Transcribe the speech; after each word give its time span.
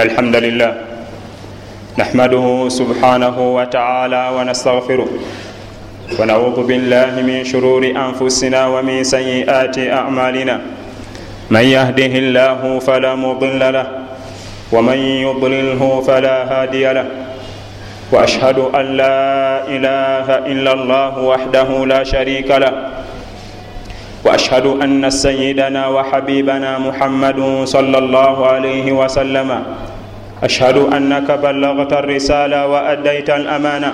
إن 0.00 0.06
الحمد 0.06 0.36
لله 0.36 0.72
نحمده 1.98 2.68
سبحانه 2.68 3.36
وتعالى 3.56 4.22
ونستغفره 4.36 5.08
ونعوذ 6.18 6.58
بالله 6.66 7.12
من 7.20 7.44
شرور 7.44 7.84
أنفسنا 7.84 8.66
ومن 8.66 9.04
سيئات 9.04 9.78
أعمالنا. 9.78 10.60
من 11.50 11.64
يهده 11.76 12.12
الله 12.24 12.78
فلا 12.78 13.14
مضل 13.14 13.72
له 13.72 13.86
ومن 14.72 14.98
يضلله 15.26 16.00
فلا 16.00 16.36
هادي 16.52 16.92
له. 16.92 17.06
وأشهد 18.12 18.58
أن 18.58 18.86
لا 18.96 19.20
إله 19.68 20.26
إلا 20.52 20.72
الله 20.72 21.12
وحده 21.18 21.86
لا 21.86 22.04
شريك 22.04 22.48
له. 22.48 22.72
واشهد 24.24 24.66
ان 24.66 25.10
سيدنا 25.10 25.88
وحبيبنا 25.88 26.78
محمد 26.78 27.64
صلى 27.64 27.98
الله 27.98 28.46
عليه 28.46 28.92
وسلم. 28.92 29.50
اشهد 30.42 30.76
انك 30.76 31.28
بلغت 31.30 31.92
الرساله 31.92 32.66
واديت 32.66 33.30
الامانه 33.30 33.92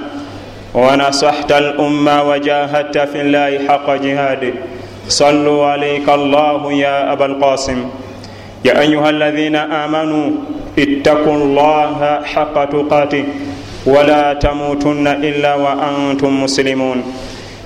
ونصحت 0.74 1.50
الامه 1.52 2.16
وجاهدت 2.22 2.98
في 2.98 3.20
الله 3.20 3.50
حق 3.68 3.88
جهاده 3.90 4.54
صلوا 5.08 5.66
عليك 5.66 6.08
الله 6.08 6.72
يا 6.72 7.12
ابا 7.12 7.26
القاسم. 7.26 7.78
يا 8.64 8.80
ايها 8.80 9.10
الذين 9.10 9.56
امنوا 9.56 10.26
اتقوا 10.78 11.34
الله 11.34 12.20
حق 12.24 12.56
تقاته 12.64 13.24
ولا 13.86 14.34
تموتن 14.34 15.06
الا 15.06 15.54
وانتم 15.54 16.42
مسلمون. 16.42 16.98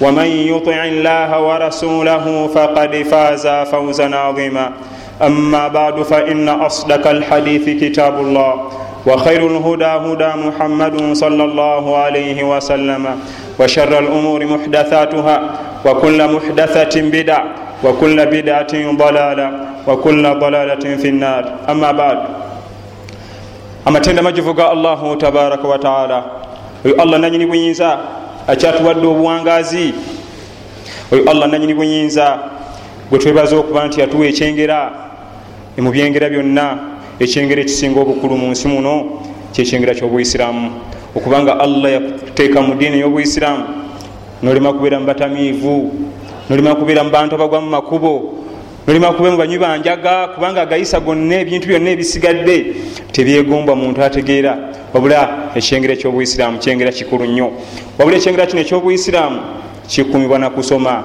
ومن 0.00 0.26
يطع 0.26 0.84
الله 0.84 1.30
ورسوله 1.40 2.46
فقد 2.54 2.92
فاز 3.10 3.46
فوزا 3.72 4.16
عظيما. 4.16 4.70
أما 5.22 5.68
بعد 5.68 6.02
فإن 6.02 6.48
أصدق 6.48 7.08
الحديث 7.08 7.64
كتاب 7.82 8.20
الله 8.20 8.54
وخير 9.06 9.46
الهدى 9.46 9.84
هدى 9.84 10.30
محمد 10.48 11.12
صلى 11.12 11.44
الله 11.44 11.96
عليه 11.96 12.56
وسلم 12.56 13.04
وشر 13.60 13.98
الأمور 13.98 14.46
محدثاتها 14.46 15.36
وكل 15.86 16.18
محدثة 16.34 16.94
بدع 17.00 17.40
وكل 17.84 18.26
بدعة 18.26 18.72
ضلالة 18.96 19.48
وكل 19.86 20.22
ضلالة 20.38 20.84
في 20.96 21.08
النار. 21.08 21.44
أما 21.68 21.92
بعد 21.92 22.18
amatenda 23.86 24.22
majivuga 24.22 24.70
allahu 24.70 25.16
tabaraka 25.16 25.68
wataala 25.68 26.24
oyo 26.84 26.94
allah 27.02 27.18
nanyini 27.20 27.46
buyinza 27.46 27.98
akyatuwadde 28.46 29.06
obuwangazi 29.06 29.94
oyo 31.12 31.22
allah 31.30 31.48
nanyini 31.48 31.74
buyinza 31.74 32.38
gwe 33.10 33.18
twebaza 33.18 33.56
okuba 33.56 33.86
nti 33.86 34.00
yatuwa 34.00 34.26
ekyengera 34.26 34.78
mu 35.78 35.90
byengera 35.90 36.30
byonna 36.30 36.66
ekyengera 37.20 37.60
ekisinga 37.62 38.00
obukulu 38.00 38.36
mu 38.36 38.50
nsi 38.50 38.68
muno 38.68 38.94
kyekyengera 39.52 39.94
kyobuisiramu 39.94 40.70
okubanga 41.16 41.58
allah 41.58 41.90
yakuteeka 41.96 42.62
mu 42.62 42.74
diini 42.74 42.96
ey'obuisiramu 43.00 43.64
nolema 44.42 44.72
kubeera 44.72 45.00
mu 45.00 45.06
batamiivu 45.06 45.76
nolema 46.50 46.74
kubeera 46.74 47.04
mu 47.04 47.10
bantu 47.10 47.34
abagwa 47.34 47.60
mu 47.60 47.70
makubo 47.70 48.12
nolema 48.86 49.12
kubeera 49.12 49.32
mu 49.32 49.38
banywi 49.38 49.58
banjaga 49.58 50.28
kubanga 50.28 50.62
agayisa 50.62 51.00
gonna 51.00 51.40
ebintu 51.40 51.66
byonna 51.68 51.90
ebisigadde 51.90 52.76
tebyegomba 53.12 53.74
muntu 53.74 54.02
ategeera. 54.02 54.58
Wabula 54.94 55.50
ekyengera 55.54 55.94
ekyobuisiramu 55.94 56.58
kyengera 56.58 56.92
kikulu 56.92 57.24
nnyo. 57.26 57.52
Wabula 57.98 58.16
ekyengera 58.16 58.46
kino 58.46 58.60
ekyobuisiramu 58.60 59.40
kikumibwa 59.88 60.38
nakusoma 60.38 61.04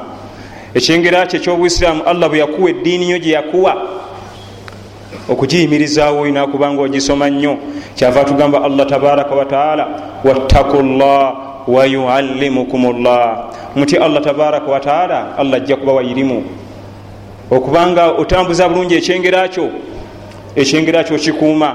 ekyengera 0.74 1.26
kyo 1.26 1.40
ekyobuisiramu 1.40 2.04
allah 2.06 2.30
bwe 2.30 2.40
yakuwa 2.40 2.70
eddiini 2.70 3.10
yo 3.10 3.20
gye 3.20 3.34
yakuwa 3.34 3.74
okugiyimirizaawo 5.30 6.22
olina 6.22 6.48
kubanga 6.48 6.82
ogisoma 6.82 7.30
nnyo. 7.30 7.58
Kyava 7.96 8.24
tugamba 8.24 8.64
allah 8.64 8.86
tabaraka 8.86 9.36
wataala 9.36 9.88
wattaku 10.24 10.84
llah 10.84 11.34
wayuallimukum 11.68 13.04
llah 13.04 13.50
muti 13.76 13.98
allah 13.98 14.22
tabaraka 14.24 14.72
wataala 14.72 15.38
allah 15.38 15.58
ajja 15.58 15.76
kubawa 15.76 16.04
irimu 16.04 16.44
okubanga 17.52 18.04
otambuza 18.12 18.70
bulungi 18.70 18.96
ekyengera 18.96 19.48
kyo 19.48 19.70
ekyengera 20.56 21.04
kyo 21.04 21.18
kikuuma 21.18 21.70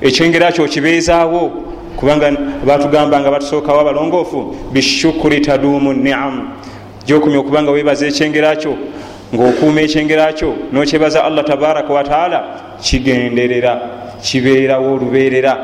ekyengera 0.00 0.52
kyo 0.52 0.64
kibeezaawo 0.68 1.50
kubanga 1.96 2.30
batugamba 2.66 3.20
nga 3.20 3.30
batusookawo 3.30 3.80
abalongoofu 3.80 4.56
bishukuri 4.72 5.40
taduumu 5.40 5.92
niamu 5.92 6.42
gyokumya 7.06 7.38
okubanga 7.38 7.70
webaza 7.70 8.06
ekyengera 8.06 8.56
kyo 8.56 8.74
ngaokuuma 9.34 9.80
ekyengera 9.80 10.32
kyo 10.32 10.54
nokyebaza 10.72 11.24
allah 11.24 11.44
tabaraka 11.44 11.92
wataala 11.92 12.44
kigenderera 12.80 13.80
kibeerawo 14.22 14.94
olubeerera. 14.94 15.56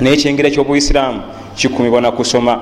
Naye 0.00 0.14
ekyengera 0.14 0.50
kyobuisiraamu 0.50 1.20
kikumibwa 1.56 2.00
nakusoma 2.00 2.60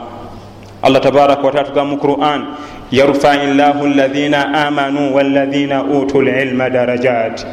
allah 0.82 1.02
tabaraka 1.02 1.42
wataala 1.42 1.68
tugamba 1.68 1.90
mu 1.90 1.98
quran 1.98 2.46
yarfai 2.90 3.54
llahu 3.54 3.86
lazina 3.86 4.66
amanu 4.66 5.14
walazina 5.14 5.84
utu 5.84 6.22
lilma 6.22 6.70
darajat 6.70 7.46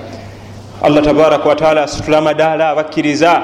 allah 0.81 1.03
tabaraka 1.03 1.49
wataala 1.49 1.83
asitula 1.83 2.17
amadaala 2.17 2.69
abakkiriza 2.69 3.41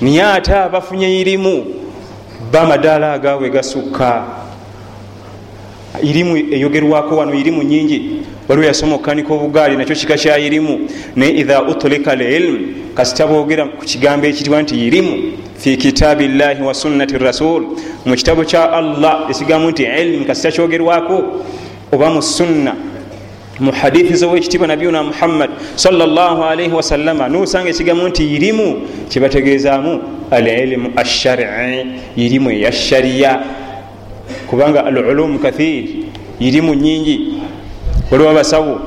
niye 0.00 0.22
ate 0.22 0.54
abafunye 0.54 1.20
irimu 1.20 1.64
bamadaala 2.52 3.12
agaabwe 3.12 3.50
gasukka 3.50 4.24
irimu 6.02 6.36
eyogerwako 6.36 7.16
wano 7.16 7.34
irimu 7.34 7.62
nyingi 7.62 8.10
waliwo 8.48 8.66
yasoma 8.66 8.94
okukanika 8.94 9.34
obugaali 9.34 9.76
nakyo 9.76 9.96
kika 9.96 10.16
kya 10.16 10.38
irimu 10.38 10.88
naye 11.16 11.32
idha 11.32 11.62
utulika 11.62 12.14
lilmu 12.14 12.58
kasita 12.94 13.26
boogera 13.26 13.64
ku 13.66 13.84
kigambo 13.84 14.26
ekitibwa 14.26 14.62
nti 14.62 14.86
irimu 14.86 15.32
fi 15.58 15.76
kitaabi 15.76 16.28
llahi 16.28 16.62
wa 16.62 16.74
sunnati 16.74 17.18
rasul 17.18 17.66
mu 18.06 18.14
kitabu 18.16 18.44
kya 18.44 18.72
allah 18.72 19.26
ekigambo 19.30 19.70
nti 19.70 19.82
ilmu 19.82 20.24
kasita 20.24 20.50
kyogerwako 20.52 21.22
oba 21.92 22.10
mu 22.10 22.22
sunna 22.22 22.74
mu 23.60 23.72
hadithi 23.72 24.14
zowekitibwa 24.16 24.66
nabiyuna 24.66 25.02
muhammad 25.02 25.50
salllahalaihi 25.76 26.72
wasallama 26.74 27.28
nosanga 27.28 27.70
ekigambo 27.70 28.08
nti 28.08 28.34
irimu 28.34 28.80
kyebategeezaamu 29.08 30.00
alilmu 30.30 30.90
ashari 30.96 31.44
irimu 32.16 32.50
eya 32.50 32.72
shariya 32.72 33.42
kubanga 34.50 34.84
alulumu 34.86 35.38
kathir 35.38 35.84
irimu 36.40 36.74
nyingi 36.74 37.34
waliwo 38.10 38.30
abasawo 38.30 38.80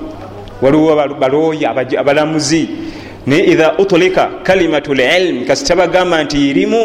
waliwo 0.61 0.95
balooya 1.19 1.75
abalamuzi 1.99 2.67
naye 3.27 3.43
idha 3.43 3.77
utulika 3.77 4.29
kalimatu 4.43 4.93
lilmu 4.93 5.45
kasita 5.45 5.75
bagamba 5.75 6.23
nti 6.23 6.49
irimu. 6.49 6.83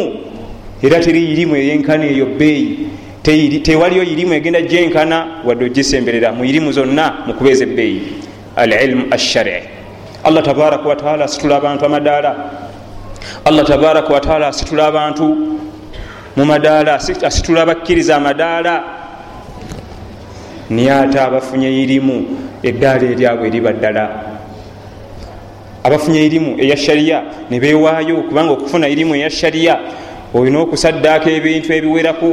Era 0.82 1.00
teri 1.00 1.32
irimu 1.32 1.56
eyenkana 1.56 2.04
eyo 2.04 2.26
beeyi 2.26 3.60
tewaliyo 3.62 4.02
irimu 4.02 4.34
egenda 4.34 4.60
gyenkana 4.60 5.26
wadde 5.44 5.64
ogisemberera 5.64 6.32
mu 6.32 6.44
irimu 6.44 6.72
zonna 6.72 7.22
mukubeeza 7.26 7.64
ebbeeyi 7.64 8.02
alilmu 8.56 9.04
ashari 9.10 9.62
allah 10.24 10.42
tabaraka 10.42 10.88
wataala 10.88 11.24
asitula 11.24 11.56
abantu 11.56 11.86
amadaala. 11.86 12.36
Allah 13.44 13.64
tabaraka 13.64 14.12
wataala 14.12 14.48
asitula 14.48 14.86
abantu 14.86 15.24
mu 16.36 16.44
madaala 16.44 16.94
asitula 17.22 17.62
abakkiriza 17.62 18.16
amadaala. 18.16 18.84
Niye 20.70 20.92
ate 20.92 21.20
abafunye 21.20 21.82
irimu 21.82 22.26
eddaala 22.62 23.02
eryabwe 23.02 23.46
eriba 23.48 23.72
ddala 23.72 24.31
abafunye 25.84 26.26
irimu 26.26 26.56
eya 26.58 26.76
shariya 26.76 27.22
ne 27.50 27.60
bewaayo 27.60 28.16
kubanga 28.16 28.52
okufuna 28.52 28.88
irimu 28.88 29.14
eya 29.14 29.30
shariya 29.30 29.78
olina 30.34 30.60
okusaddaako 30.60 31.28
ebintu 31.30 31.72
ebiwerako 31.72 32.30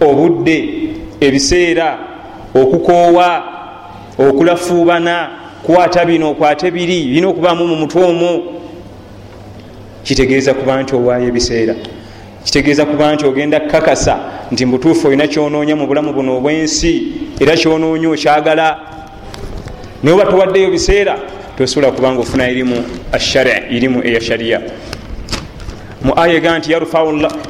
obudde 0.00 0.58
ebiseera 1.20 1.98
okukoowa 2.54 3.28
okulafuubana 4.18 5.30
kwata 5.62 6.04
bino 6.04 6.30
okwate 6.30 6.70
biri 6.70 7.04
birina 7.04 7.28
okubaamu 7.28 7.66
mu 7.66 7.76
mutwe 7.76 8.04
omwo. 8.04 8.42
Kitegeeza 10.02 10.54
kuba 10.54 10.82
nti 10.82 10.94
owaayo 10.96 11.28
ebiseera. 11.28 11.74
Kitegeeza 12.44 12.84
kuba 12.86 13.14
nti 13.14 13.26
ogenda 13.26 13.60
kukakasa 13.60 14.18
nti 14.52 14.66
mubutuufu 14.66 15.06
olina 15.06 15.26
kyonoonya 15.26 15.76
mu 15.76 15.86
bulamu 15.86 16.12
buno 16.12 16.36
obwensi 16.36 17.02
era 17.40 17.56
kyonoonya 17.56 18.08
okyagala. 18.10 18.78
Naye 20.02 20.14
oba 20.14 20.30
towaddeyo 20.30 20.70
biseera 20.70 21.18
tosobola 21.58 21.92
kubanga 21.92 22.20
ofuna 22.20 22.50
irimu 22.50 22.84
ashari 23.12 23.76
irimu 23.76 24.02
eya 24.04 24.20
shariya 24.20 24.60
mu 26.02 26.12
aya 26.16 26.34
ega 26.34 26.58
nti 26.58 26.72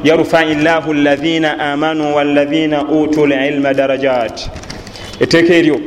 yarufai 0.03 0.55
llahu 0.55 0.93
lathina 0.93 1.59
amanu 1.59 2.15
walathina 2.15 2.87
utu 2.87 3.25
lilma 3.25 3.73
darajat. 3.73 4.49
Etteeka 5.19 5.53
eryo 5.53 5.79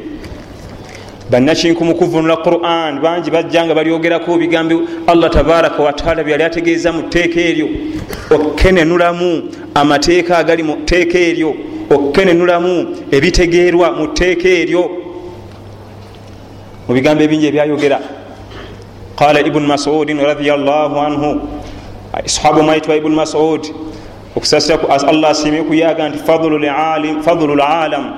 bannakinku 1.30 1.84
mu 1.84 1.94
kuvunula 1.94 2.36
quran 2.36 3.00
bangi 3.00 3.30
bajja 3.30 3.64
nga 3.64 3.74
balyogerako 3.74 4.38
bigambo 4.38 4.82
allah 5.06 5.30
tabaraka 5.30 5.82
wataala 5.82 6.24
byali 6.24 6.42
ategeeza 6.42 6.92
mu 6.92 7.02
tteeka 7.02 7.40
eryo 7.40 7.68
okkenenulamu 8.30 9.42
amateeka 9.74 10.38
agali 10.38 10.62
mu 10.62 10.76
tteeka 10.76 11.18
eryo 11.18 11.54
okkenenulamu 11.90 12.96
ebitegeerwa 13.10 13.92
mu 13.92 14.06
tteeka 14.06 14.48
eryo 14.48 14.99
mu 16.90 16.94
bigambo 16.98 17.22
ebingi 17.22 17.46
ebyayogera. 17.46 18.02
Qala 19.14 19.38
ibunu 19.46 19.66
masudin 19.70 20.18
radiallahu 20.18 20.98
anhu 20.98 21.30
sahaba 22.26 22.60
omwayitibwa 22.60 22.96
ibunu 22.96 23.14
masud 23.16 23.62
okusasira 24.36 24.78
allah 25.08 25.30
asiime 25.30 25.62
kuyaga 25.62 26.08
nti 26.08 26.18
fadlu 26.18 27.54
lalam 27.56 28.12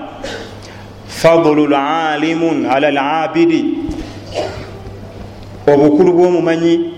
fadlu 1.06 1.66
lalimun 1.66 2.66
ala 2.66 2.90
labidi 2.90 3.64
obukulu 5.68 6.12
bwomumanyi 6.12 6.90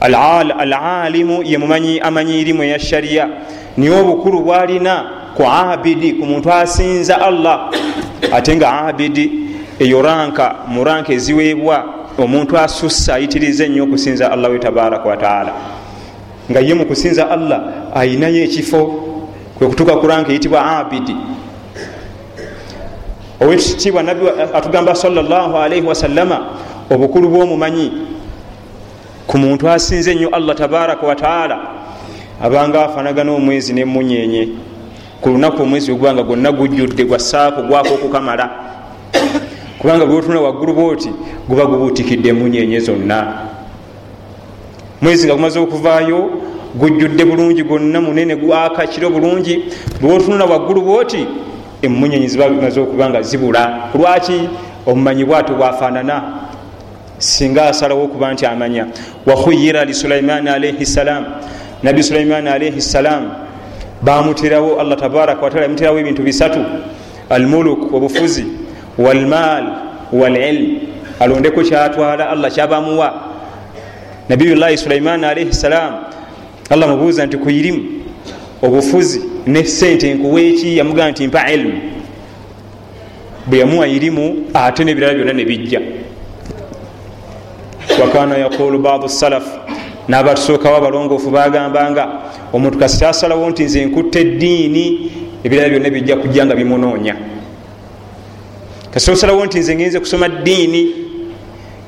alalimu 0.00 1.42
ye 1.42 1.58
mumanyi 1.58 2.00
amanyi 2.00 2.40
irimu 2.40 2.62
eya 2.62 2.78
shariya 2.78 3.28
niye 3.76 4.00
obukulu 4.00 4.40
bwalina 4.40 5.04
ku 5.36 5.42
abidi 5.42 6.12
ku 6.12 6.26
muntu 6.26 6.52
asinza 6.52 7.18
allah 7.20 7.70
ate 8.32 8.56
nga 8.56 8.72
abidi 8.86 9.46
eyo 9.78 10.02
ranka 10.02 10.54
mu 10.68 10.84
ranka 10.84 11.12
eziweebwa 11.12 11.84
omuntu 12.18 12.58
asussa 12.58 13.14
ayitiriza 13.14 13.64
ennyo 13.64 13.84
okusinza 13.84 14.32
allah 14.32 14.50
we 14.50 14.58
tabaraka 14.58 15.08
wataala 15.08 15.52
nga 16.50 16.60
ye 16.60 16.74
mukusinza 16.74 17.30
allah 17.30 17.60
ayinayo 17.94 18.44
ekifo 18.44 18.80
kwekutuuka 19.58 19.96
ku 19.96 20.06
ranka 20.06 20.30
eyitibwa 20.30 20.78
abidi 20.78 21.16
owekitiibwa 23.40 24.02
nabbi 24.02 24.26
atugamba 24.54 24.94
salaalaihi 24.94 25.86
wasallama 25.86 26.38
obukulu 26.90 27.28
bwomumanyi 27.28 27.92
ku 29.26 29.38
muntu 29.38 29.68
asinze 29.68 30.12
ennyo 30.12 30.28
allah 30.28 30.56
tabaraka 30.56 31.06
wataala 31.06 31.58
abanga 32.42 32.84
afanagana 32.84 33.32
omwezi 33.32 33.72
nemunyenye 33.72 34.48
ku 35.20 35.28
lunaku 35.28 35.62
omwezi 35.62 35.92
ogubanga 35.92 36.22
gwonna 36.22 36.52
gujjudde 36.52 37.04
gwasaako 37.04 37.62
gwako 37.62 37.94
okukamala 37.94 38.50
kubanga 39.86 40.06
bwotuna 40.06 40.40
waggulu 40.40 40.74
bwoti 40.74 41.10
guba 41.48 41.66
gubuutikidde 41.66 42.28
emunyenye 42.28 42.80
zonna. 42.80 43.46
Mwezi 45.02 45.26
nga 45.26 45.34
gumaze 45.34 45.58
okuvaayo 45.58 46.30
gujjudde 46.74 47.24
bulungi 47.24 47.62
gwonna 47.62 48.00
munene 48.00 48.36
gwaka 48.36 48.86
kiro 48.86 49.10
bulungi. 49.10 49.64
Bwotunula 50.00 50.44
waggulu 50.44 50.80
bwoti 50.80 51.26
emunyenyi 51.82 52.28
zibazimaze 52.28 52.80
okuba 52.80 53.10
nga 53.10 53.22
zibula. 53.22 53.90
Lwaki 53.94 54.48
omumanyi 54.86 55.24
bwato 55.24 55.54
bwafaanana? 55.54 56.22
Singa 57.18 57.68
asalawo 57.68 58.04
okuba 58.04 58.32
nti 58.32 58.46
amanya. 58.46 58.86
Wakhuyira 59.26 59.84
li 59.84 59.94
sulaimaani 59.94 60.48
alaihi 60.48 60.86
ssalam 60.86 61.24
nabbi 61.82 62.02
sulaimaani 62.02 62.48
alaihi 62.48 62.80
ssalam 62.80 63.30
bamuterawo 64.02 64.80
allah 64.80 64.98
tabaraka 64.98 65.42
wataala 65.42 65.62
yamuterawo 65.62 65.98
ebintu 65.98 66.22
bisatu. 66.22 66.58
Almuluk 67.30 67.94
obufuzi 67.94 68.65
walmaal 68.98 69.64
walilm 70.12 70.78
alondeko 71.20 71.62
kyatwala 71.62 72.30
allah 72.30 72.50
kyabamuwa. 72.52 73.14
Nabiyullahi 74.28 74.76
sulaimaani 74.78 75.24
alaihi 75.26 75.52
ssalam 75.52 75.94
allah 76.70 76.88
mubuuza 76.88 77.26
nti 77.26 77.36
kuirimu 77.36 77.82
obufuzi 78.62 79.22
ne 79.46 79.64
sente 79.64 80.14
nkuweeki 80.14 80.76
yamugaa 80.78 81.10
nti 81.10 81.26
mpa 81.26 81.52
ilmu. 81.52 81.80
Bwe 83.46 83.58
yamuwa 83.58 83.88
irimu 83.88 84.36
ate 84.54 84.84
nebirala 84.84 85.14
byonna 85.14 85.32
nebijja 85.32 85.80
wakana 88.00 88.36
yaqulu 88.38 88.78
badu 88.78 89.08
salaf 89.08 89.44
nabatusookawo 90.08 90.76
abalongoofu 90.76 91.30
bagambanga 91.30 92.08
omuntu 92.52 92.78
kasita 92.78 93.08
asalawo 93.08 93.50
nti 93.50 93.64
nze 93.64 93.84
nkutta 93.86 94.18
eddiini 94.20 95.10
ebirala 95.44 95.68
byonna 95.68 95.90
bijja 95.90 96.16
kujja 96.16 96.46
nga 96.46 96.54
bimunoonya 96.54 97.16
kasita 98.96 99.12
osalawo 99.12 99.46
nti 99.46 99.58
nze 99.58 99.74
ngenze 99.74 100.00
kusoma 100.00 100.28
ddiini 100.28 100.94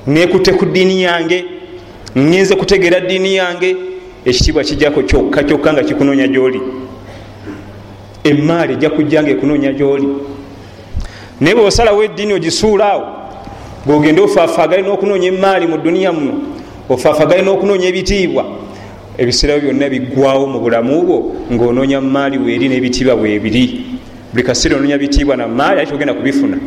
nekutte 0.06 0.52
ku 0.52 0.66
ddiini 0.66 1.02
yange 1.02 1.44
ngenze 2.18 2.54
kutegeera 2.54 3.00
ddiini 3.00 3.34
yange 3.34 3.76
ekitiibwa 4.24 4.64
kijjako 4.64 5.02
kyokka 5.02 5.42
kyokka 5.42 5.72
nga 5.72 5.82
kikunoonya 5.82 6.28
gyoli. 6.28 6.60
Emaali 8.24 8.72
ejja 8.72 8.90
kujja 8.90 9.22
nga 9.22 9.30
ekunoonya 9.30 9.72
gyoli. 9.72 10.08
Naye 11.40 11.54
bwosalawo 11.54 12.04
eddiini 12.04 12.32
ogisuulaawo 12.34 13.04
bwogende 13.86 14.20
ofaafaagale 14.20 14.82
n'okunoonya 14.82 15.28
emaali 15.28 15.66
mu 15.66 15.78
duniya 15.78 16.12
muno 16.12 16.34
ofaafaagale 16.88 17.42
n'okunoonya 17.42 17.88
ebitiibwa 17.88 18.44
ebiseerawo 19.18 19.60
byonna 19.60 19.88
biggwawo 19.88 20.46
mu 20.46 20.60
bulamu 20.60 21.02
bwo 21.02 21.18
ng'onoonya 21.52 22.00
maali 22.00 22.38
weeri 22.38 22.68
n'ebitiibwa 22.68 23.16
bwebiri 23.16 23.64
buli 24.32 24.42
kaseera 24.42 24.76
onoonya 24.76 24.98
bitiibwa 24.98 25.36
na 25.36 25.48
maali 25.48 25.80
ate 25.80 25.94
ogenda 25.94 26.14
kubifuna 26.14 26.58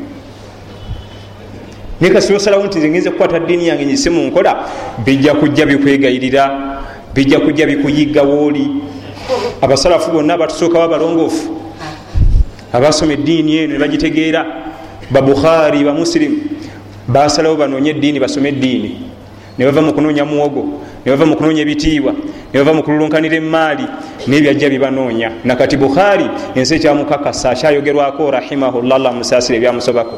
naye 2.02 2.14
kasira 2.14 2.38
osalawo 2.38 2.66
nti 2.66 2.80
nze 2.80 3.12
kukwata 3.12 3.40
ddiini 3.40 3.68
yange 3.68 3.86
nyise 3.86 4.10
mu 4.10 4.22
nkola 4.22 4.66
bijja 5.06 5.34
kujja 5.34 5.66
bikwegayirira 5.66 6.44
bijja 7.14 7.40
kujja 7.40 7.66
bikuyigga 7.66 8.24
wooli. 8.24 8.68
Abasalafu 9.62 10.12
bonna 10.12 10.38
batusookawo 10.38 10.84
abalongoofu 10.84 11.58
abasoma 12.74 13.14
eddiini 13.14 13.58
eno 13.58 13.74
nebagitegeera 13.74 14.46
babukhari 15.12 15.84
bamusirimu 15.84 16.38
basalawo 17.08 17.56
banoonye 17.56 17.90
eddiini 17.90 18.20
basome 18.20 18.50
eddiini. 18.50 19.02
Nebava 19.58 19.82
mu 19.82 19.94
kunoonya 19.94 20.26
muwogo 20.26 20.82
nebava 21.06 21.26
mu 21.26 21.36
kunoonya 21.36 21.62
ebitiibwa 21.62 22.14
nebava 22.54 22.74
mu 22.74 22.84
kululunkanira 22.84 23.36
emaali 23.36 23.86
nebyajja 24.28 24.70
bibanoonya 24.70 25.32
nakati 25.44 25.78
bukhari 25.78 26.26
ensi 26.56 26.76
ekyamukakasa 26.76 27.50
akyayogerwako 27.52 28.32
rahimahullah 28.32 28.96
allah 28.96 29.14
musaasire 29.14 29.58
ebyamusobako 29.58 30.18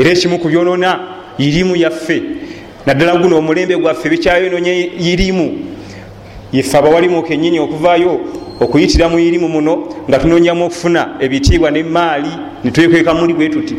era 0.00 0.10
ekimu 0.10 0.38
ku 0.38 0.48
byonona 0.48 1.00
irimu 1.38 1.76
yaffe. 1.76 2.22
Naddala 2.86 3.16
guno 3.16 3.38
omulembe 3.38 3.76
gwaffe 3.76 4.08
bikyayononye 4.08 4.90
irimu 4.98 5.58
ife 6.52 6.78
abawalimu 6.78 7.22
kenyini 7.22 7.60
okuvaayo 7.60 8.20
okuyitira 8.60 9.08
mu 9.08 9.18
irimu 9.18 9.48
muno 9.48 9.88
nga 10.08 10.18
tunonyamu 10.18 10.64
okufuna 10.64 11.16
ebitiibwa 11.20 11.70
nemaali 11.70 12.32
netwekweka 12.64 13.14
muli 13.14 13.34
bwe 13.34 13.48
tuti. 13.48 13.76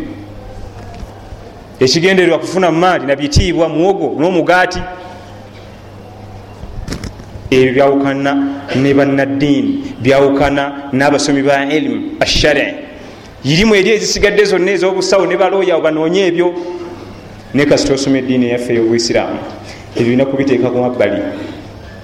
Ekigendererwa 1.79 2.39
kufuna 2.39 2.71
maali 2.71 3.05
nabitiibwa 3.05 3.69
muwogo 3.69 4.21
n'omugaati. 4.21 4.81
Ebyo 7.49 7.73
byawukana 7.73 8.31
ne 8.75 8.93
bannaddiini 8.93 9.83
byawukana 10.01 10.63
n'abasomi 10.93 11.41
ba 11.41 11.65
ilimu 11.65 12.15
ashari 12.19 12.90
irimu 13.43 13.75
eri 13.75 13.89
ezisigadde 13.89 14.45
zonna 14.45 14.71
ez'obusawo 14.71 15.25
ne 15.25 15.37
balooya 15.37 15.79
banoonye 15.79 16.27
ebyo. 16.27 16.53
Naye 17.53 17.65
kasita 17.65 17.93
osoma 17.93 18.17
eddiini 18.17 18.49
yaffe 18.49 18.73
ey'obuisiraamu 18.73 19.39
ebyo 19.95 20.05
birina 20.05 20.25
kubiteeka 20.25 20.69
ku 20.69 20.77
mabbali. 20.77 21.21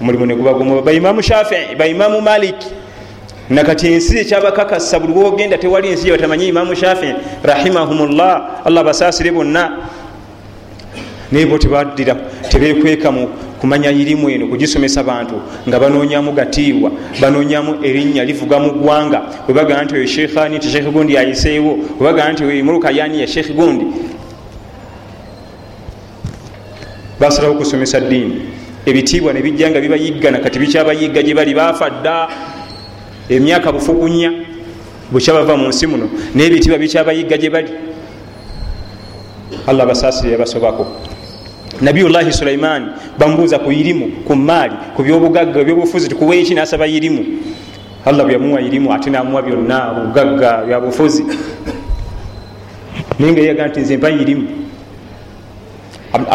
Omulimu 0.00 0.26
negubaguma 0.26 0.82
baimamu 0.82 1.22
shafii 1.22 1.74
baimamu 1.78 2.20
malik 2.20 2.56
nakati 3.50 3.92
ensi 3.92 4.18
ekyabakakasa 4.18 5.00
buli 5.00 5.12
wogenda 5.12 5.58
tewali 5.58 5.88
ensi 5.88 6.08
yebatamanyi 6.08 6.48
imamu 6.48 6.74
shafii 6.74 7.14
rahimahumullah 7.42 8.60
allah 8.64 8.84
basaasire 8.84 9.30
bonna. 9.30 9.78
Naye 11.32 11.46
bo 11.46 11.58
tebaddira 11.58 12.16
tebekweka 12.50 13.12
kumanya 13.60 13.90
irimu 13.90 14.30
eno 14.30 14.46
kugisomesa 14.46 15.02
bantu 15.02 15.40
nga 15.68 15.78
banoonyamu 15.80 16.32
gatiibwa 16.32 16.90
banoonyamu 17.20 17.84
erinnya 17.84 18.24
livuga 18.24 18.58
mu 18.58 18.70
ggwanga. 18.72 19.22
Webagaa 19.48 19.82
nti 19.84 19.94
oyo 19.94 20.06
shekhani 20.06 20.58
ti 20.58 20.68
shekhi 20.68 20.90
gundi 20.90 21.18
ayiseewo 21.18 21.78
webagaa 22.00 22.32
nti 22.32 22.44
oyo 22.44 22.64
mulukayani 22.64 23.20
ya 23.20 23.26
shekhi 23.26 23.52
gundi. 23.52 23.86
Basalawo 27.20 27.54
okusomesa 27.54 28.00
ddiini. 28.00 28.40
Ebitiibwa 28.86 29.32
nebijja 29.32 29.70
nga 29.70 29.80
bibayiggana 29.80 30.38
kati 30.38 30.58
bikyabayigga 30.58 31.22
gye 31.22 31.34
bali 31.34 31.54
bafa 31.54 31.90
dda. 31.90 32.28
Emyaka 33.28 33.72
bufugunya 33.72 34.32
bukyabava 35.10 35.56
mu 35.56 35.68
nsi 35.68 35.86
muno 35.86 36.08
naye 36.34 36.46
ebitiibwa 36.46 36.78
bikyabayigga 36.78 37.36
gye 37.38 37.50
bali. 37.50 37.72
Allah 39.66 39.86
basaasire 39.86 40.32
yabasobako 40.32 40.86
nabiyullahi 41.80 42.32
sulaimaani 42.32 42.86
bamubuuza 43.18 43.58
ku 43.58 43.72
irimu 43.72 44.24
ku 44.26 44.36
maali 44.36 44.74
ku 44.96 45.02
byobugagga 45.02 45.60
ebyobufuzi 45.60 46.08
tikuwa 46.08 46.36
eki 46.36 46.54
nasaba 46.54 46.86
irimu. 46.86 47.24
Allah 48.06 48.24
bweyamuwa 48.24 48.60
irimu 48.60 48.92
ate 48.94 49.10
namuwa 49.10 49.42
byonna 49.42 49.94
bugagga 49.94 50.64
byabufuzi. 50.66 51.24
Naye 53.18 53.32
nga 53.32 53.40
yaga 53.42 53.68
nti 53.68 53.80
nze 53.80 53.96
mpa 53.96 54.10
irimu. 54.10 54.46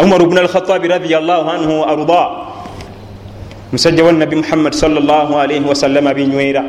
Umar 0.03 0.21
bnu 0.25 0.39
alkhatabi 0.39 0.87
radiallahu 0.87 1.49
anhu 1.49 1.83
arda. 1.83 2.23
Musajja 3.71 4.03
wa 4.03 4.11
nabi 4.11 4.35
muhammad 4.35 4.73
salllahalaihi 4.73 5.65
wasallama 5.65 6.13
binywera 6.13 6.63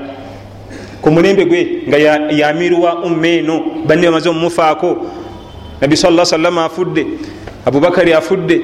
ku 1.05 1.13
mulembe 1.13 1.45
gwe 1.45 1.85
nga 1.89 1.99
yamiruwa 2.33 3.05
umma 3.05 3.29
eno 3.29 3.85
banne 3.85 4.09
bamaze 4.09 4.29
omumufaako 4.29 5.05
nabi 5.81 5.97
sa 6.01 6.09
sallama 6.25 6.65
afudde 6.65 7.05
abubakari 7.67 8.13
afudde 8.13 8.61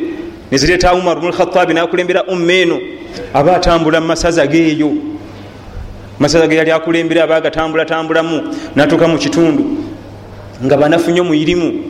nezireta 0.51 0.95
umar 0.95 1.19
bnu 1.19 1.29
alkhatabi 1.29 1.75
nakulembera 1.75 2.25
umma 2.25 2.53
eno 2.53 2.79
aba 3.35 3.57
atambula 3.57 4.01
mumasaza 4.01 4.47
geeyo. 4.47 4.93
Masaza 6.19 6.47
ge 6.47 6.57
yali 6.57 6.71
akulembera 6.71 7.25
aba 7.25 7.37
agatambulatambulamu 7.37 8.55
natuuka 8.77 9.09
mu 9.09 9.19
kitundu 9.19 9.65
nga 10.65 10.77
banafu 10.77 11.11
nyo 11.11 11.25
muirimu 11.25 11.85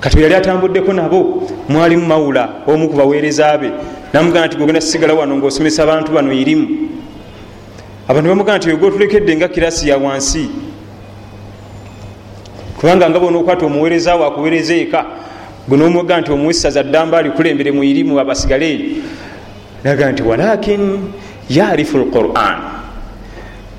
kati 0.00 0.22
yali 0.22 0.34
atambuddeko 0.34 0.92
nabo 0.92 1.50
mwalimu 1.68 2.06
mawula 2.06 2.48
omu 2.66 2.88
ku 2.88 2.96
baweereza 2.96 3.58
be 3.58 3.70
namugana 4.12 4.46
nti 4.46 4.56
gogenda 4.56 4.80
kusigala 4.80 5.14
wano 5.14 5.36
ngaosomesa 5.36 5.82
abantu 5.82 6.12
bano 6.12 6.32
irimu. 6.32 6.68
Abantu 8.08 8.28
bamugana 8.28 8.58
nti 8.58 8.70
ogotulekedde 8.70 9.36
nga 9.36 9.48
kirasi 9.48 9.88
ya 9.88 9.98
wansi 9.98 10.50
kubanga 12.76 13.10
nga 13.10 13.18
bona 13.20 13.38
okwata 13.38 13.66
omuweereza 13.66 14.16
we 14.16 14.26
akuweereza 14.26 14.74
eka 14.74 15.04
gwenomugana 15.68 16.20
nti 16.20 16.32
omuwesaza 16.32 16.82
ddamba 16.82 17.18
alikulembere 17.18 17.72
mu 17.72 17.84
irimu 17.84 18.20
abasigale 18.20 18.70
eyo 18.70 18.84
naga 19.84 20.12
nti 20.12 20.22
walakin 20.22 20.82
yarifu 21.50 21.98
lquran 21.98 22.58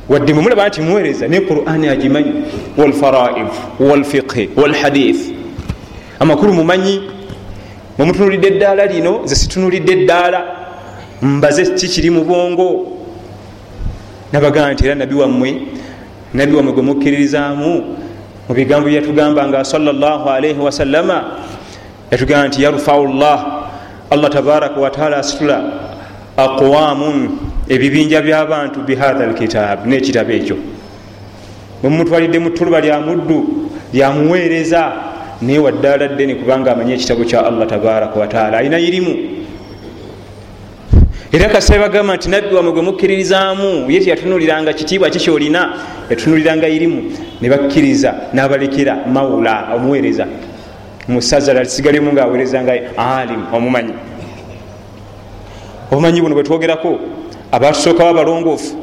wadde 0.10 0.34
mwemulaba 0.34 0.68
nti 0.68 0.82
muweereza 0.82 1.28
ne 1.28 1.42
qurani 1.42 1.88
agimanyi 1.88 2.34
walfaraid 2.78 3.48
walfiqhi 3.80 4.50
walhadith 4.56 5.22
amakulu 6.20 6.54
mumanyi 6.54 7.02
mwemutunulidde 7.98 8.48
eddaala 8.48 8.86
lino 8.86 9.22
ze 9.26 9.36
situnulidde 9.36 9.92
eddaala 9.92 10.44
mbaze 11.22 11.66
kikiri 11.66 12.10
mu 12.10 12.24
bwongo? 12.24 12.98
Nabagaa 14.34 14.74
nti 14.74 14.86
era 14.86 14.96
nabi 14.96 15.16
wammwe 15.16 15.62
nabi 16.34 16.56
wammwe 16.56 16.74
gwe 16.74 16.84
mukkiririzaamu 16.84 17.98
mu 18.48 18.56
bigambo 18.56 18.88
byeyatugamba 18.88 19.48
nga 19.48 19.64
salllah 19.64 20.24
alaihi 20.28 20.60
wasallama 20.60 21.24
yatugamba 22.12 22.48
nti 22.48 22.64
yarfau 22.64 23.08
llah 23.08 23.40
allah 24.10 24.30
tabaraka 24.30 24.80
wataala 24.80 25.18
asitula 25.20 25.60
aqwamun 26.38 27.30
ebibinja 27.70 28.22
byabantu 28.22 28.80
bihatha 28.88 29.26
lkitab 29.28 29.86
nekitabo 29.86 30.32
ekyo. 30.32 30.58
Bwemumutwalidde 31.82 32.40
mu 32.40 32.50
ttuluba 32.50 32.80
lya 32.82 33.00
muddu 33.04 33.70
lyamuweereza 33.94 34.92
naye 35.42 35.60
waddaala 35.60 36.08
ddene 36.08 36.36
kubanga 36.36 36.72
amanye 36.72 36.94
ekitabo 36.96 37.24
kya 37.28 37.46
allah 37.46 37.68
tabaraka 37.68 38.20
wataala 38.20 38.58
alina 38.58 38.80
irimu 38.80 39.14
era 41.32 41.50
kasaba 41.50 41.88
bagamba 41.88 42.16
nti 42.16 42.30
nabbi 42.30 42.56
wamwe 42.56 42.72
gwe 42.72 42.82
mukkiririzaamu 42.82 43.92
ye 43.92 44.00
teyatunuliranga 44.00 44.74
kitiibwa 44.74 45.10
kikyolina 45.10 45.74
yatunuliranga 46.10 46.68
irimu. 46.68 47.12
Ne 47.42 47.50
bakkiriza 47.50 48.16
n'abalekera 48.34 48.96
mawula 49.06 49.76
omuweereza. 49.76 50.26
Musaza 51.08 51.54
lasigalemu 51.54 52.14
ngaaweerezanga 52.14 52.74
alim 52.98 53.44
omumanyi. 53.54 53.94
Obumanyi 55.92 56.22
buno 56.22 56.36
bwetwogerako 56.36 57.00
abatusookawo 57.52 58.10
abalongoofu 58.10 58.76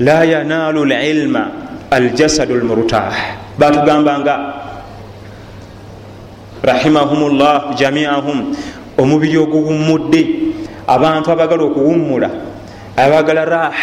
la 0.00 0.24
yanaalu 0.24 0.84
lilma 0.84 1.50
aljasadu 1.90 2.54
lmurtah 2.56 3.12
batugambanga 3.58 4.54
rahimahumllah 6.62 7.74
jamiahum 7.76 8.56
omubiri 8.98 9.36
oguwummudde 9.38 10.26
abantu 10.86 11.30
abagala 11.30 11.62
okuwummula 11.64 12.30
abagala 12.96 13.44
rah 13.44 13.74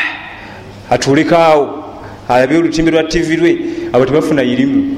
atulekaawo 0.89 1.83
alabe 2.29 2.57
olutimbe 2.57 2.91
lwa 2.91 3.03
tivi 3.03 3.37
lwe 3.37 3.51
abo 3.93 4.05
tebafuna 4.05 4.43
irimu 4.43 4.97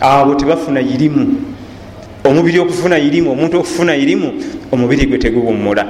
abo 0.00 0.34
tebafuna 0.34 0.80
irimu 0.80 1.50
omubiri 2.24 2.58
okufuna 2.58 2.98
irimu 2.98 3.32
omuntu 3.32 3.58
okufuna 3.58 3.96
irimu 3.96 4.32
omubiri 4.72 5.06
gwe 5.06 5.18
teguwummula. 5.18 5.86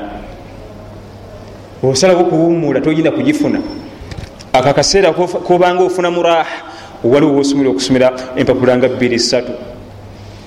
Osalawo 1.82 2.20
okuwummula 2.20 2.80
togenda 2.80 3.10
kugifuna. 3.10 3.58
Ako 4.52 4.68
akaseera 4.68 5.12
kobanga 5.12 5.82
ofunamu 5.82 6.22
raha 6.22 6.46
waliwo 7.04 7.36
wosomera 7.36 7.70
okusomera 7.70 8.12
empapula 8.36 8.76
nga 8.76 8.88
bbiri 8.88 9.18
satu 9.18 9.52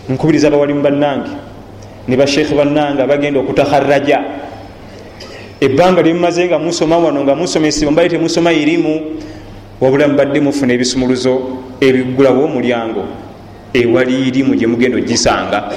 nkubiriza 0.10 0.48
abawalimu 0.48 0.82
bannange 0.82 1.32
ne 2.08 2.16
bashekhe 2.18 2.56
bannange 2.56 3.02
abagenda 3.02 3.40
okutakharaja. 3.40 4.20
Ebbanga 5.62 6.02
lyemumaze 6.02 6.46
nga 6.48 6.60
musoma 6.60 6.98
wano 6.98 7.24
nga 7.24 7.36
musomesebwa 7.36 7.92
mbali 7.92 8.10
temusoma 8.10 8.54
irimu 8.54 9.02
wabula 9.82 10.08
mubadde 10.08 10.40
mufuna 10.40 10.74
ebisumuluzo 10.74 11.40
ebigulawo 11.80 12.46
omulyango 12.46 13.06
ewali 13.74 14.28
irimu 14.28 14.56
gyemugenda 14.56 14.98
ogisanga. 14.98 15.72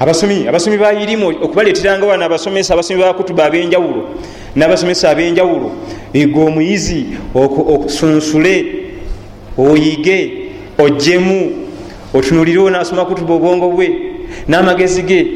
Abasomi 0.00 0.46
abasomi 0.48 0.78
ba 0.78 0.92
irimu 0.92 1.28
okubaleeteranga 1.28 2.06
wano 2.06 2.24
abasomesa 2.24 2.74
abasomi 2.74 3.00
bakutuba 3.00 3.44
abenjawulo 3.44 4.02
n'abasomesa 4.56 5.10
abenjawulo 5.10 5.70
ego 6.14 6.46
omuyizi 6.46 7.06
okusunsule 7.34 8.54
oyige 9.58 10.18
ojjemu 10.78 11.61
otunulirewo 12.14 12.70
nasoma 12.70 13.04
kutuba 13.04 13.34
obwongo 13.34 13.70
bwe 13.70 13.88
n'amagezi 14.48 15.02
ge 15.02 15.26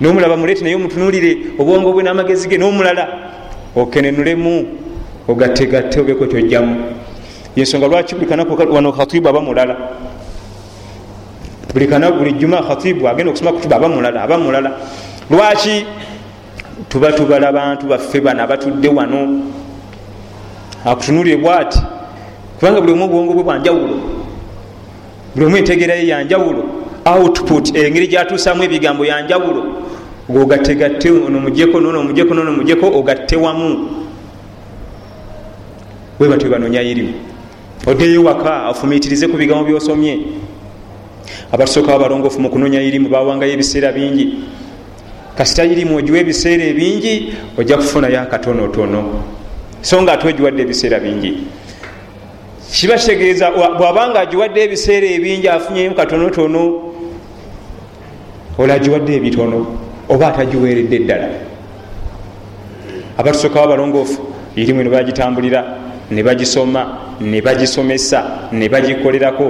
nomulaba 0.00 0.36
mulete 0.36 0.62
naye 0.62 0.74
omutunulire 0.74 1.36
obwongo 1.58 1.92
bwe 1.92 2.02
n'amagezi 2.02 2.48
ge 2.48 2.58
n'omulala 2.58 3.08
okenenulemu 3.76 4.66
ogattegatte 5.28 6.00
obeko 6.00 6.26
kyojjamu. 6.26 6.74
Yensonga 7.56 7.88
lwaki 7.88 8.14
buli 8.14 8.26
kanaku 8.26 8.74
wano 8.74 8.92
khatibu 8.92 9.28
aba 9.28 9.40
mulala? 9.40 9.76
Buli 11.72 11.86
kana 11.86 12.10
buli 12.10 12.32
juma 12.32 12.62
khatibu 12.62 13.08
agenda 13.08 13.30
okusoma 13.30 13.52
kutuba 13.52 13.76
aba 13.76 13.88
mulala 13.88 14.22
aba 14.22 14.38
mulala. 14.38 14.70
Lwaki 15.30 15.86
tuba 16.88 17.12
tubala 17.12 17.52
bantu 17.52 17.86
baffe 17.86 18.20
bano 18.20 18.42
abatudde 18.42 18.88
wano? 18.88 19.42
Akutunulire 20.84 21.36
bwati 21.36 21.78
kubanga 22.58 22.80
buli 22.80 22.92
omu 22.92 23.04
obwongo 23.04 23.34
bwe 23.34 23.42
bwanjawulo 23.42 24.17
buli 25.34 25.46
omu 25.46 25.56
entegerayo 25.56 26.08
yanjawulo 26.08 26.64
output 27.04 27.76
engeri 27.76 28.06
gyatuusamu 28.08 28.64
ebigambo 28.64 29.04
yanjawulo 29.04 29.62
gogategatte 30.28 31.10
onomujeko 31.10 31.80
nonomujeko 31.80 32.34
nonomujeko 32.34 32.86
ogatte 32.98 33.36
wamu. 33.36 33.88
Webatwe 36.20 36.50
banonya 36.50 36.82
irimu. 36.82 37.14
Oddeyo 37.86 38.24
waka 38.24 38.68
ofumiitirize 38.68 39.28
ku 39.28 39.36
bigambo 39.36 39.64
byosomye. 39.64 40.18
Abatusooka 41.52 41.92
babalongoofu 41.92 42.40
mu 42.40 42.50
kunonya 42.50 42.82
irimu 42.82 43.08
bawangayo 43.08 43.52
ebiseera 43.52 43.92
bingi. 43.92 44.44
Kasita 45.36 45.64
irimu 45.64 45.96
ogiwa 45.96 46.18
ebiseera 46.18 46.64
ebingi 46.64 47.32
ojja 47.56 47.76
kufunayo 47.76 48.20
akatonotono 48.20 49.22
so 49.80 50.02
nga 50.02 50.12
ate 50.12 50.28
ogiwadde 50.28 50.62
ebiseera 50.62 50.98
bingi 50.98 51.46
kiba 52.72 52.94
kitegeeza 52.94 53.50
bwabanga 53.50 54.20
agiwadde 54.20 54.64
ebiseera 54.64 55.06
ebingi 55.06 55.48
afunyeyo 55.48 55.94
katonotono 55.94 56.62
ola 58.58 58.74
agiwadde 58.74 59.12
ebitono 59.16 59.58
oba 60.08 60.28
atagiweredde 60.28 60.98
ddala 60.98 61.28
abatusookawo 63.18 63.64
abalongoofu 63.64 64.20
irimu 64.56 64.82
ne 64.82 64.90
bagitambulira 64.90 65.60
ne 66.10 66.22
bagisoma 66.22 66.82
ne 67.20 67.40
bagisomesa 67.40 68.48
ne 68.52 68.68
bagikolerako 68.68 69.46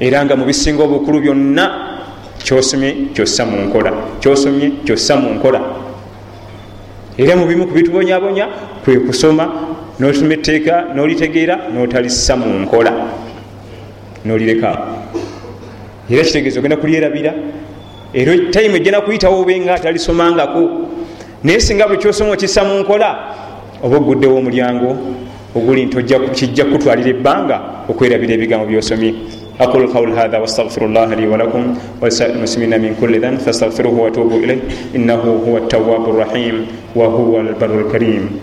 era 0.00 0.24
nga 0.24 0.36
mu 0.36 0.44
bisinga 0.44 0.82
obukulu 0.82 1.20
byonna 1.20 1.64
kyosomye 2.44 3.14
kyossa 3.14 3.44
mu 3.44 3.56
nkola 3.66 3.92
kyosomye 4.20 4.84
kyossa 4.84 5.16
mu 5.16 5.30
nkola. 5.34 5.60
Era 7.18 7.36
mu 7.36 7.46
bimu 7.46 7.66
ku 7.66 7.74
bitubonyabonya 7.74 8.48
kwe 8.84 8.98
kusoma 9.06 9.46
nosoma 9.99 10.33
etteeka 10.33 10.85
nolitegeera 10.95 11.55
notalissa 11.73 12.35
mu 12.35 12.59
nkola 12.59 12.91
nolireka 14.25 14.69
era 16.09 16.23
kitegeeza 16.23 16.59
ogenda 16.59 16.77
kulyerabira 16.77 17.33
era 18.13 18.31
tayimu 18.51 18.75
ejjana 18.75 19.01
kuyitawo 19.01 19.41
obenga 19.41 19.73
atalisomangako 19.75 20.69
naye 21.43 21.59
singa 21.59 21.87
buli 21.87 21.99
kyosoma 21.99 22.31
okissa 22.33 22.63
mu 22.63 22.79
nkola 22.79 23.09
oba 23.83 23.97
oguddewo 23.97 24.37
omulyango 24.37 24.97
oguli 25.55 25.85
nti 25.85 26.15
kijja 26.37 26.65
kutwalira 26.65 27.09
ebbanga 27.09 27.57
okwerabira 27.89 28.33
ebigambo 28.33 28.65
byosomye 28.65 29.13
أقول 29.59 29.87
قول 29.87 30.11
هذا 30.15 30.37
واستغفر 30.37 30.85
الله 30.85 31.13
لي 31.19 31.27
ولكم 31.27 31.75
ولسائر 32.01 32.35
المسلمين 32.35 32.81
من 32.81 32.95
كل 33.01 33.21
ذنب 33.21 33.39
فاستغفروه 33.39 33.99
وتوبوا 33.99 34.39
إليه 34.39 34.59
إنه 34.95 35.43
هو 35.47 35.57
التواب 35.57 36.09
الرحيم 36.09 36.55
وهو 36.95 37.39
البر 37.39 37.79
الكريم 37.79 38.39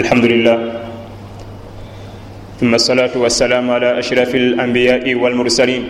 الحمد 0.00 0.24
لله 0.24 0.58
ثم 2.60 2.72
الصلاة 2.74 3.12
والسلام 3.16 3.64
على 3.70 3.98
أشرف 4.00 4.30
الأنبياء 4.34 5.04
والمرسلين 5.14 5.84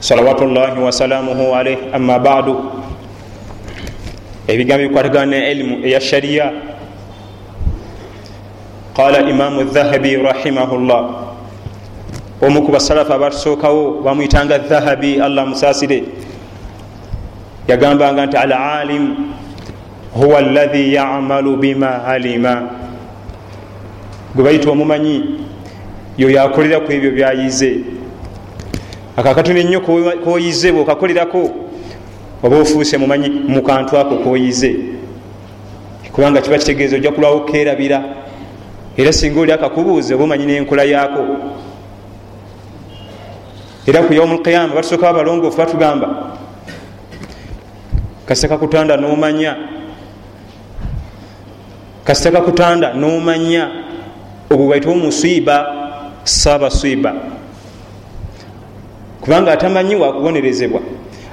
صلوات 0.00 0.40
الله 0.42 0.72
وسلامه 0.86 1.38
عليه 1.56 1.78
أما 1.94 2.16
بعد 2.22 2.46
ebigambo 4.48 4.82
ebikwatagana 4.84 5.26
ne 5.30 5.50
elimu 5.50 5.74
eya 5.86 6.00
shariya 6.00 6.52
qala 8.96 9.20
imamu 9.28 9.64
dhahabi 9.68 10.16
rahimahullah. 10.16 11.02
Omu 12.40 12.62
ku 12.64 12.72
basalafu 12.72 13.12
abatusookawo 13.12 14.00
bamuyitanga 14.00 14.58
dhahabi 14.58 15.20
allah 15.20 15.44
musaasire 15.46 16.00
yagambanga 17.68 18.24
nti 18.26 18.36
al 18.40 18.52
alim 18.52 19.04
huwa 20.14 20.38
allahi 20.38 20.94
yamalu 20.94 21.56
bima 21.56 22.04
alima. 22.04 22.62
Gwe 24.34 24.44
bayita 24.44 24.70
omumanyi 24.70 25.24
yoyo 26.18 26.42
akolera 26.42 26.80
ku 26.80 26.92
ebyo 26.92 27.10
byayize. 27.10 27.80
Akakatono 29.16 29.58
ennyo 29.58 29.80
koyize 30.24 30.72
bwokakolerako 30.72 31.50
oba 32.42 32.56
ofuuse 32.56 32.98
mumanyi 32.98 33.28
mu 33.28 33.62
kantu 33.62 33.98
ako 33.98 34.16
koyize 34.16 34.76
kubanga 36.12 36.40
kiba 36.40 36.58
kitegeeza 36.58 36.96
ojja 36.96 37.12
kulwawo 37.12 37.40
kerabira. 37.40 38.02
Era 38.96 39.12
singa 39.12 39.40
oli 39.40 39.52
akakubuuza 39.52 40.14
oba 40.14 40.24
omanyi 40.24 40.46
n'enkola 40.46 40.84
yaako. 40.84 41.24
Era 43.86 44.02
ku 44.02 44.12
yaumu 44.12 44.34
lqiyama 44.36 44.74
batusooka 44.74 45.12
babalongoofu 45.12 45.58
batugamba 45.58 46.08
kasita 48.26 48.48
kakutanda 48.48 48.96
nomanya 48.96 49.56
kasita 52.08 52.30
kakutanda 52.30 52.94
nomanya. 52.94 53.68
Obwo 54.50 54.66
bwaita 54.66 54.90
omuswiba 54.90 55.66
saabaswiba 56.24 57.14
kubanga 59.20 59.52
atamanyi 59.52 59.94
wakubonerezebwa 59.94 60.80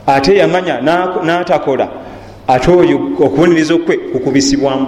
ate 0.08 0.38
yamanya 0.38 0.82
natakola 1.24 1.88
ate 2.48 2.72
oyo 2.72 2.96
okubonereza 3.20 3.74
okwe 3.74 3.98
kukubisibwamu. 3.98 4.88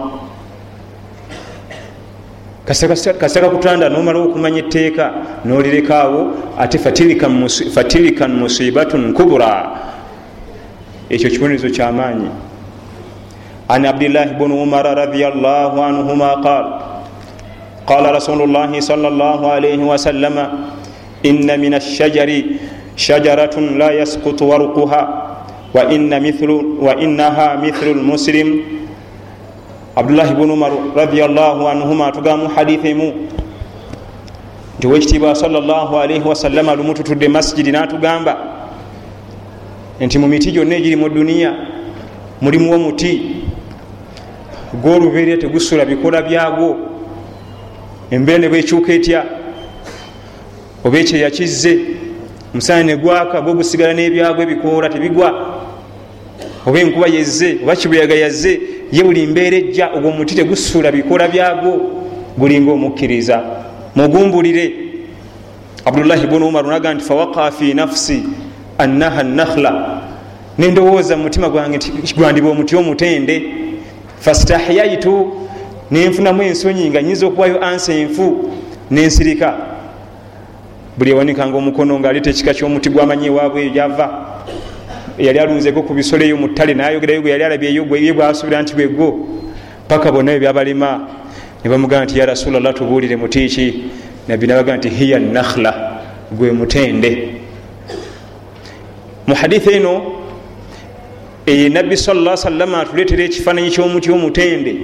Kasita 2.66 3.42
kakutanda 3.42 3.90
nomala 3.90 4.20
okumanya 4.20 4.60
etteeka 4.60 5.14
nolirekaawo 5.46 6.32
ate 6.60 6.78
fatilikan 7.74 8.32
musibatun 8.36 9.14
kubura 9.14 9.80
ekyo 11.10 11.30
kibonerezo 11.30 11.70
kyamaanyi 11.70 12.28
an 13.70 13.86
abdillahi 13.86 14.34
bni 14.40 14.54
umara 14.64 14.96
radiallahu 14.96 15.82
anhuma 15.84 16.40
qal 16.44 16.66
qala 17.88 18.12
rasulu 18.16 18.48
llahi 18.48 18.82
sal 18.82 19.00
llah 19.00 19.40
alaihi 19.56 19.84
wasallama 19.84 20.72
inna 21.24 21.58
min 21.58 21.74
ashajari 21.74 22.60
shajaratun 22.96 23.78
la 23.78 23.92
yaskutu 23.92 24.48
warquha 24.50 25.02
wa 25.74 25.84
innaha 26.96 27.58
mithlu 27.62 27.94
lmuslim 27.94 28.64
abdullahi 29.96 30.34
bnu 30.36 30.54
umar 30.54 30.72
radiallahu 30.96 31.68
anhuma 31.68 32.12
tugamu 32.12 32.48
hadithi 32.48 32.90
emu 32.90 33.14
nti 34.78 34.88
wekitiibwa 34.88 35.36
salllah 35.36 35.92
alaihi 36.02 36.28
wasallama 36.28 36.76
lumu 36.76 36.94
tutudde 36.94 37.28
masjidi 37.28 37.72
natugamba 37.72 38.38
nti 40.00 40.20
mu 40.20 40.28
miti 40.28 40.52
gyonna 40.52 40.76
egiri 40.76 40.96
mu 40.96 41.10
duniya 41.10 41.54
mulimu 42.42 42.74
omuti 42.74 43.12
gwolubeerera 44.74 45.38
tegusula 45.38 45.86
bikola 45.86 46.22
byagwo. 46.22 46.78
Embeera 48.12 48.40
ne 48.40 48.50
bwekyuka 48.50 48.94
etya? 48.94 49.26
Oba 50.84 50.98
ekyeya 50.98 51.30
kizze 51.32 51.80
omusana 52.54 52.84
negwaka 52.84 53.42
gwe 53.42 53.54
gusigala 53.54 53.94
n'ebyagwo 53.94 54.42
ebikoola 54.44 54.90
tebigwa? 54.90 55.30
Oba 56.66 56.80
enkuba 56.80 57.08
yezze 57.08 57.60
oba 57.64 57.76
kibuyaga 57.76 58.16
yazze? 58.16 58.62
Ye 58.92 59.04
buli 59.04 59.28
mbeera 59.28 59.58
ejja 59.58 59.90
ogwo 59.96 60.12
muti 60.12 60.36
tegusula 60.36 60.92
bikola 60.92 61.28
byagwo? 61.28 61.74
Gulinga 62.38 62.72
omukkiriza 62.72 63.44
mugumbulire 63.96 64.72
abdullahi 65.86 66.28
bunu 66.28 66.48
umar 66.48 66.66
naga 66.66 66.94
nti 66.94 67.04
fawaqa 67.04 67.52
fi 67.52 67.74
nafsi 67.74 68.24
annaha 68.78 69.24
nakhla. 69.24 70.02
Nendowooza 70.58 71.18
mumutima 71.18 71.50
gwange 71.50 71.78
nti 71.78 72.14
gwandiba 72.16 72.50
omuti 72.50 72.76
omutende 72.76 73.36
fastahyaitu 74.20 75.32
nenfunamu 75.92 76.44
ensonyi 76.44 76.90
nga 76.90 77.02
nyinza 77.02 77.28
okuwayo 77.28 77.64
ansi 77.64 77.92
enfu 77.92 78.52
nensirika. 78.92 79.54
Buli 80.98 81.12
ewanikanga 81.12 81.58
omukono 81.58 82.00
ngaaleeta 82.00 82.30
ekika 82.30 82.54
kyomuti 82.54 82.90
gwamanyi 82.90 83.28
ewaabwe 83.28 83.70
gyava 83.70 84.08
yali 85.18 85.40
alunzeko 85.40 85.82
ku 85.82 85.94
bisolo 85.94 86.24
eyo 86.26 86.38
mu 86.38 86.48
ttale 86.48 86.74
nayogerayo 86.74 87.22
gwe 87.22 87.32
yali 87.32 87.44
alabyeyo 87.44 87.86
ye 87.96 88.14
bwasuubira 88.14 88.62
nti 88.62 88.74
bwegwo 88.74 89.28
paka 89.88 90.12
bonna 90.12 90.32
bwe 90.32 90.40
byabalema 90.40 91.08
ne 91.64 91.70
bamugamba 91.70 92.06
nti 92.06 92.20
ya 92.20 92.26
rasulllah 92.26 92.74
tubuulire 92.74 93.16
mutiiki. 93.16 93.84
Nabbi 94.28 94.48
nabaga 94.48 94.78
nti 94.78 94.90
hiya 94.90 95.20
nakhla 95.20 96.02
gwe 96.32 96.52
mutende. 96.52 97.42
Mu 99.28 99.36
hadithi 99.36 99.70
eno 99.70 100.17
nabbi 101.48 101.98
sala 101.98 102.38
salama 102.38 102.80
atuleetera 102.82 103.24
ekifaananyi 103.24 103.72
kyomuti 103.72 104.12
omutende 104.12 104.76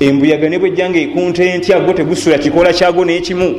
embuyaga 0.00 0.48
ne 0.48 0.58
bwejjanga 0.58 0.98
ekunta 0.98 1.44
entya 1.44 1.80
gwo 1.80 1.92
tegusula 1.92 2.38
kikola 2.38 2.72
kyagwo 2.72 3.04
n'ekimu. 3.04 3.54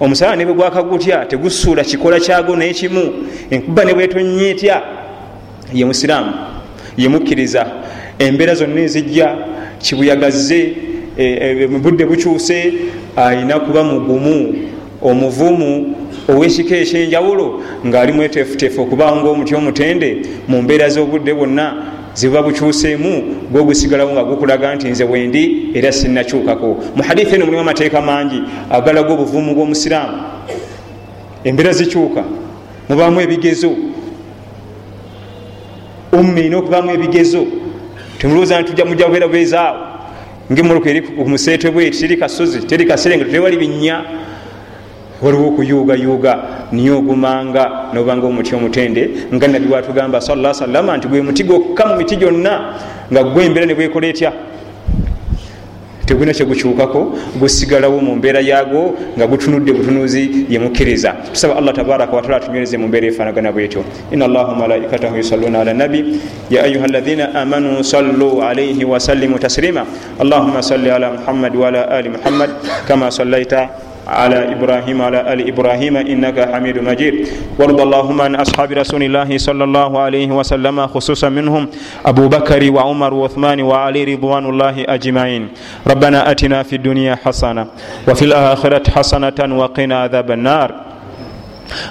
Omusala 0.00 0.36
ne 0.36 0.44
bwe 0.44 0.54
gwakagutya 0.54 1.26
tegusula 1.26 1.84
kikola 1.84 2.20
kyagwo 2.20 2.56
n'ekimu. 2.56 3.02
Enkuba 3.50 3.84
ne 3.84 3.94
bwetonnya 3.94 4.48
etya? 4.48 4.82
Ye 5.74 5.84
musiraamu 5.84 6.32
ye 6.96 7.08
mukkiriza. 7.08 7.66
Embeera 8.18 8.54
zonna 8.54 8.80
ezijja 8.80 9.36
kibuyagazze 9.78 10.72
budde 11.82 12.06
bukyuse 12.06 12.72
ayina 13.16 13.60
kuba 13.60 13.84
mugumu 13.84 14.54
omuvumu 15.02 15.94
owekika 16.28 16.76
ekyenjawulo 16.76 17.62
ngaali 17.86 18.12
mwetefutefu 18.12 18.82
okuba 18.82 19.16
nga 19.16 19.28
omuti 19.28 19.54
omutende 19.54 20.22
mu 20.48 20.62
mbeera 20.62 20.88
z'obudde 20.88 21.34
bwonna 21.34 21.66
zibuba 22.14 22.42
bukyuseemu 22.42 23.12
gwogusigalawo 23.52 24.12
nga 24.12 24.24
gukulaga 24.24 24.74
nti 24.74 24.88
nze 24.88 25.04
wendi 25.04 25.70
era 25.74 25.92
sinakyukako 25.92 26.68
mu 26.96 27.02
hadithi 27.02 27.34
eno 27.34 27.44
mulimu 27.44 27.62
amateeka 27.62 28.00
mangi 28.00 28.42
agalaga 28.70 29.12
obuvumu 29.12 29.54
bw'omusiraamu. 29.54 30.18
Embeera 31.44 31.72
zikyuka 31.72 32.24
mubaamu 32.88 33.20
ebigezo. 33.20 33.70
Ummi 36.12 36.40
ina 36.46 36.56
okubaamu 36.58 36.90
ebigezo. 36.90 37.46
Temulowooza 38.18 38.60
nti 38.60 38.84
mujja 38.84 39.04
kubeera 39.04 39.28
bwezaawo 39.28 39.96
ngaemmotoka 40.52 40.90
eri 40.90 41.02
ku 41.02 41.28
museetwe 41.28 41.70
bweti 41.70 41.98
teri 41.98 42.16
kasozi 42.16 42.58
teri 42.66 42.84
kaserengeto 42.86 43.30
tewali 43.30 43.56
binnya 43.56 44.04
waliwo 45.22 45.48
okuyuugayuuga 45.48 46.38
niye 46.72 46.90
ogumanga 46.90 47.70
nobanga 47.92 48.26
omuti 48.26 48.54
omutende 48.54 49.10
nga 49.34 49.48
nabbi 49.48 49.72
watugamba 49.72 50.20
sala 50.20 50.54
salama 50.54 50.96
nti 50.96 51.08
gwe 51.08 51.22
muti 51.22 51.44
gwokka 51.44 51.86
mu 51.86 51.96
miti 51.96 52.16
gyonna 52.16 52.74
nga 53.12 53.22
gwembeera 53.24 53.66
ne 53.66 53.74
bwekola 53.74 54.06
etya? 54.06 54.32
Tegulina 56.06 56.32
kyegukyukako 56.32 57.18
gusigalawo 57.40 57.98
mu 58.00 58.14
mbeera 58.16 58.40
yagwo 58.40 58.94
nga 59.18 59.26
gutunudde 59.26 59.72
butunuzi 59.72 60.46
yemukkiriza 60.48 61.12
tusaba 61.32 61.56
allah 61.56 61.74
tabaraka 61.74 62.16
wataala 62.16 62.40
tunywereze 62.40 62.78
mu 62.78 62.86
mbeera 62.88 63.06
efaanagana 63.06 63.52
bwetyo. 63.52 63.84
Ina 64.12 64.24
allaha 64.24 64.54
malaikatahu 64.54 65.16
yusalluna 65.16 65.60
ala 65.60 65.74
nabi. 65.74 66.20
Ya 66.50 66.62
ayuha 66.62 66.86
ladhina 66.86 67.34
amanu 67.34 67.84
sallu 67.84 68.42
alaihi 68.42 68.84
wasallimu 68.84 69.38
taslima. 69.38 69.86
Allahuma 70.20 70.62
salli 70.62 70.90
ala 70.90 71.10
muhammad 71.12 71.56
waala 71.56 71.90
ali 71.90 72.08
muhammad 72.08 72.50
kama 72.86 73.10
sallaita 73.10 73.68
على 74.06 74.52
إبراهيم 74.52 75.00
وعلى 75.00 75.32
آل 75.32 75.48
إبراهيم 75.48 75.96
إنك 75.96 76.38
حميد 76.54 76.78
مجيد 76.78 77.14
وارض 77.58 77.80
اللهم 77.80 78.20
عن 78.20 78.34
أصحاب 78.34 78.72
رسول 78.72 79.02
الله 79.02 79.38
صلى 79.38 79.64
الله 79.64 79.98
عليه 80.00 80.30
وسلم 80.30 80.86
خصوصا 80.86 81.28
منهم 81.28 81.68
أبو 82.06 82.28
بكر 82.28 82.70
وعمر 82.70 83.14
وعثمان 83.14 83.60
وعلي 83.62 84.04
رضوان 84.14 84.44
الله 84.46 84.84
أجمعين 84.88 85.48
ربنا 85.86 86.30
أتنا 86.30 86.62
في 86.62 86.76
الدنيا 86.76 87.14
حسنة 87.24 87.66
وفي 88.08 88.24
الآخرة 88.24 88.90
حسنة 88.90 89.38
وقنا 89.58 90.02
عذاب 90.02 90.30
النار 90.30 90.74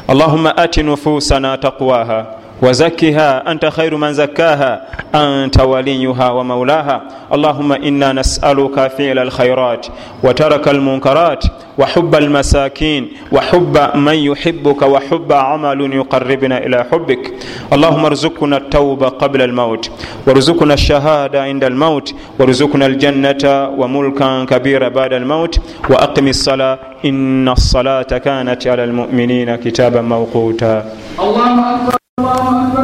اللهم 0.10 0.48
آت 0.48 0.80
نفوسنا 0.80 1.56
تقواها 1.56 2.45
وزكها 2.62 3.52
أنت 3.52 3.66
خير 3.66 3.96
من 3.98 4.14
زكاها 4.14 4.82
أنت 5.16 5.60
وليها 5.62 6.30
ومولاها 6.32 7.02
اللهم 7.34 7.72
إنا 7.72 8.14
نسألك 8.14 8.88
فعل 8.98 9.20
الخيرات 9.20 9.88
وترك 10.24 10.68
المنكرات 10.68 11.44
وحب 11.78 12.16
المساكين 12.16 13.08
وحب 13.32 13.78
من 13.96 14.14
يحبك 14.14 14.82
وحب 14.82 15.32
عمل 15.34 15.94
يقربنا 15.94 16.58
إلى 16.58 16.86
حبك 16.92 17.34
اللهم 17.74 18.06
ارزقنا 18.06 18.58
التوبة 18.58 19.08
قبل 19.08 19.42
الموت 19.42 19.92
وارزقنا 20.28 20.74
الشهادة 20.74 21.44
عند 21.44 21.64
الموت 21.64 22.16
وارزقنا 22.40 22.86
الجنة 22.86 23.70
وملكا 23.80 24.46
كبيرا 24.46 24.90
بعد 24.90 25.14
الموت 25.14 25.60
وأقم 25.90 26.28
الصلاة 26.28 26.80
إن 27.06 27.50
الصلاة 27.50 28.02
كانت 28.28 28.68
على 28.68 28.84
المؤمنين 28.84 29.56
كتابا 29.56 30.02
موقوتا 30.02 30.86
الله 31.20 31.76
أكبر 31.76 32.05
Allah'a 32.18 32.75